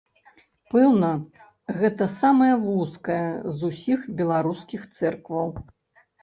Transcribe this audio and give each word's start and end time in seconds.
Пэўна, 0.73 1.09
гэта 1.81 2.07
самая 2.13 2.55
вузкая 2.63 3.19
з 3.59 3.69
усіх 3.69 3.99
беларускіх 4.23 4.89
цэркваў. 4.97 5.47